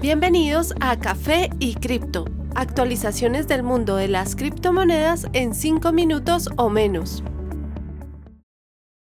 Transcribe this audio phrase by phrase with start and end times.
[0.00, 6.70] Bienvenidos a Café y Cripto, actualizaciones del mundo de las criptomonedas en 5 minutos o
[6.70, 7.22] menos.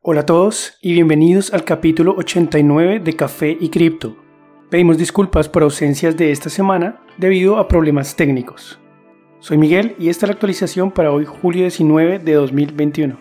[0.00, 4.16] Hola a todos y bienvenidos al capítulo 89 de Café y Cripto.
[4.70, 8.80] Pedimos disculpas por ausencias de esta semana debido a problemas técnicos.
[9.40, 13.18] Soy Miguel y esta es la actualización para hoy julio 19 de 2021.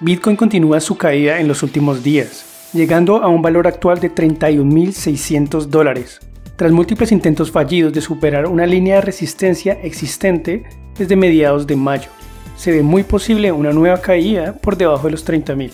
[0.00, 5.66] Bitcoin continúa su caída en los últimos días, llegando a un valor actual de 31.600
[5.66, 6.20] dólares,
[6.56, 10.64] tras múltiples intentos fallidos de superar una línea de resistencia existente
[10.98, 12.08] desde mediados de mayo.
[12.56, 15.70] Se ve muy posible una nueva caída por debajo de los 30.000.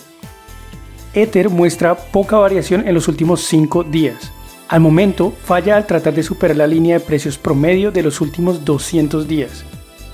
[1.13, 4.31] Ether muestra poca variación en los últimos 5 días.
[4.67, 8.65] Al momento falla al tratar de superar la línea de precios promedio de los últimos
[8.65, 9.63] 200 días.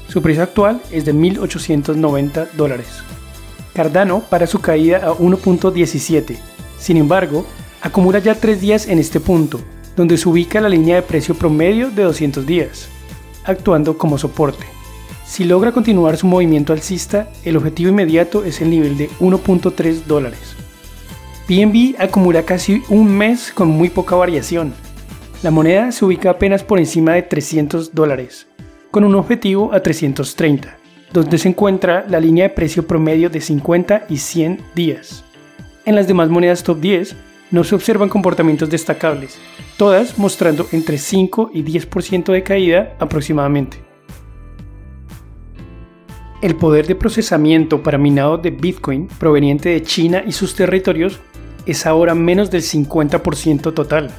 [0.08, 2.88] Su precio actual es de 1.890 dólares.
[3.74, 6.36] Cardano para su caída a 1.17.
[6.78, 7.46] Sin embargo,
[7.82, 9.62] acumula ya 3 días en este punto,
[10.00, 12.88] donde se ubica la línea de precio promedio de 200 días,
[13.44, 14.64] actuando como soporte.
[15.26, 20.56] Si logra continuar su movimiento alcista, el objetivo inmediato es el nivel de 1.3 dólares.
[21.50, 24.74] BNB acumula casi un mes con muy poca variación.
[25.44, 28.48] La moneda se ubica apenas por encima de 300 dólares,
[28.92, 30.78] con un objetivo a 330,
[31.12, 35.26] donde se encuentra la línea de precio promedio de 50 y 100 días.
[35.84, 37.18] En las demás monedas top 10
[37.52, 39.40] no se observan comportamientos destacables,
[39.78, 43.78] todas mostrando entre 5 y 10% de caída aproximadamente.
[46.42, 51.20] El poder de procesamiento para minado de Bitcoin proveniente de China y sus territorios
[51.66, 54.10] es ahora menos del 50% total.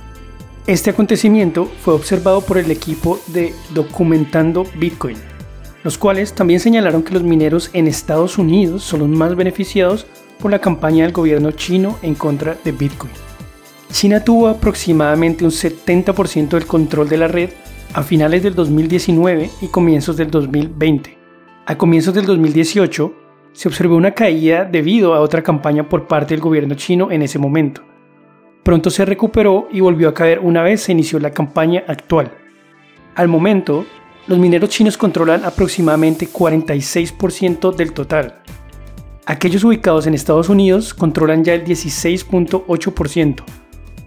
[0.66, 5.16] Este acontecimiento fue observado por el equipo de Documentando Bitcoin,
[5.82, 10.06] los cuales también señalaron que los mineros en Estados Unidos son los más beneficiados
[10.40, 13.12] por la campaña del gobierno chino en contra de Bitcoin.
[13.92, 17.50] China tuvo aproximadamente un 70% del control de la red
[17.92, 21.18] a finales del 2019 y comienzos del 2020.
[21.66, 23.14] A comienzos del 2018
[23.52, 27.38] se observó una caída debido a otra campaña por parte del gobierno chino en ese
[27.38, 27.82] momento.
[28.62, 32.32] Pronto se recuperó y volvió a caer una vez se inició la campaña actual.
[33.16, 33.86] Al momento,
[34.26, 38.42] los mineros chinos controlan aproximadamente 46% del total,
[39.30, 43.44] Aquellos ubicados en Estados Unidos controlan ya el 16.8%,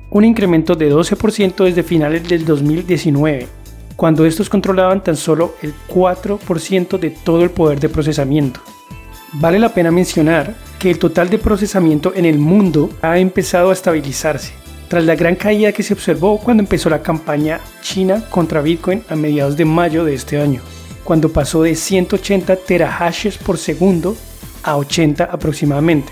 [0.10, 3.48] un incremento de 12% desde finales del 2019,
[3.96, 8.60] cuando estos controlaban tan solo el 4% de todo el poder de procesamiento.
[9.32, 13.74] Vale la pena mencionar que el total de procesamiento en el mundo ha empezado a
[13.74, 14.52] estabilizarse,
[14.90, 19.16] tras la gran caída que se observó cuando empezó la campaña China contra Bitcoin a
[19.16, 20.60] mediados de mayo de este año,
[21.06, 24.18] cuando pasó de 180 terahashes por segundo
[24.64, 26.12] a 80 aproximadamente.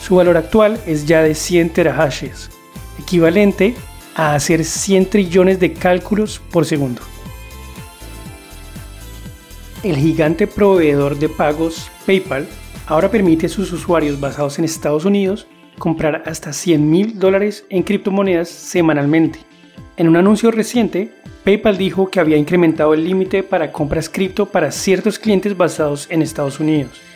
[0.00, 2.50] Su valor actual es ya de 100 terahashes,
[2.98, 3.74] equivalente
[4.14, 7.02] a hacer 100 trillones de cálculos por segundo.
[9.82, 12.48] El gigante proveedor de pagos PayPal
[12.86, 15.46] ahora permite a sus usuarios basados en Estados Unidos
[15.78, 19.40] comprar hasta 100 mil dólares en criptomonedas semanalmente.
[19.96, 21.12] En un anuncio reciente,
[21.44, 26.22] PayPal dijo que había incrementado el límite para compras cripto para ciertos clientes basados en
[26.22, 27.07] Estados Unidos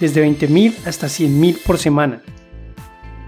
[0.00, 2.22] desde 20.000 hasta 100.000 por semana.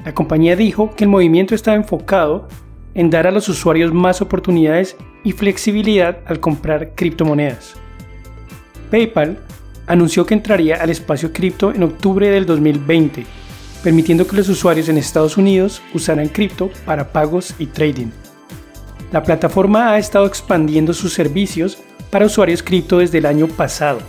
[0.04, 2.48] La compañía dijo que el movimiento estaba enfocado
[2.94, 7.74] en dar a los usuarios más oportunidades y flexibilidad al comprar criptomonedas.
[8.90, 9.38] PayPal
[9.86, 13.24] anunció que entraría al espacio cripto en octubre del 2020,
[13.82, 18.08] permitiendo que los usuarios en Estados Unidos usaran cripto para pagos y trading.
[19.12, 21.78] La plataforma ha estado expandiendo sus servicios
[22.10, 24.00] para usuarios cripto desde el año pasado,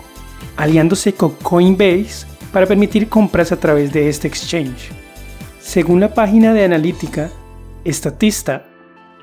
[0.57, 4.91] aliándose con Coinbase para permitir compras a través de este exchange.
[5.59, 7.31] Según la página de analítica
[7.85, 8.67] Statista,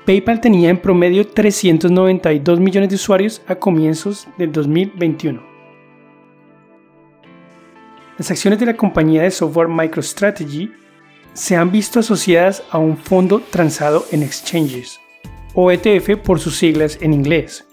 [0.05, 5.41] PayPal tenía en promedio 392 millones de usuarios a comienzos del 2021.
[8.17, 10.71] Las acciones de la compañía de software MicroStrategy
[11.33, 14.99] se han visto asociadas a un fondo transado en exchanges,
[15.53, 17.65] o ETF por sus siglas en inglés.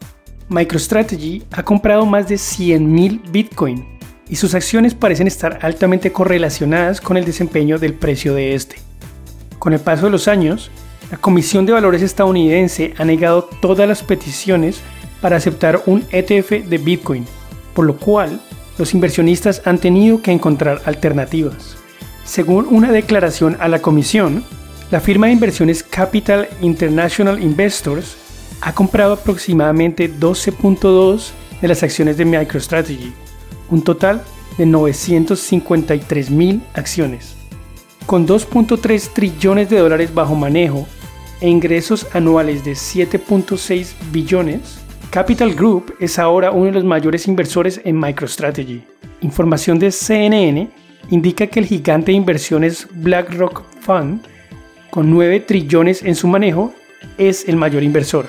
[0.48, 3.97] MicroStrategy ha comprado más de 100.000 Bitcoin
[4.28, 8.76] y sus acciones parecen estar altamente correlacionadas con el desempeño del precio de este.
[9.58, 10.70] Con el paso de los años,
[11.10, 14.80] la Comisión de Valores estadounidense ha negado todas las peticiones
[15.20, 17.26] para aceptar un ETF de Bitcoin,
[17.74, 18.40] por lo cual
[18.76, 21.76] los inversionistas han tenido que encontrar alternativas.
[22.24, 24.44] Según una declaración a la comisión,
[24.90, 28.16] la firma de inversiones Capital International Investors
[28.60, 31.30] ha comprado aproximadamente 12.2
[31.60, 33.12] de las acciones de MicroStrategy,
[33.70, 34.22] un total
[34.56, 37.36] de 953 mil acciones.
[38.06, 40.86] Con 2.3 trillones de dólares bajo manejo,
[41.40, 44.80] e ingresos anuales de 7.6 billones,
[45.10, 48.82] Capital Group es ahora uno de los mayores inversores en MicroStrategy.
[49.20, 50.68] Información de CNN
[51.10, 54.22] indica que el gigante de inversiones BlackRock Fund,
[54.90, 56.72] con 9 trillones en su manejo,
[57.16, 58.26] es el mayor inversor.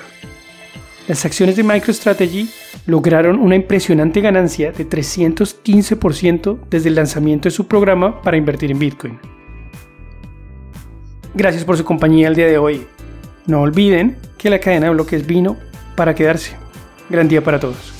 [1.08, 2.48] Las acciones de MicroStrategy
[2.86, 8.78] lograron una impresionante ganancia de 315% desde el lanzamiento de su programa para invertir en
[8.78, 9.18] Bitcoin.
[11.34, 12.86] Gracias por su compañía el día de hoy.
[13.46, 15.56] No olviden que la cadena de bloques vino
[15.96, 16.56] para quedarse.
[17.08, 17.99] Gran día para todos.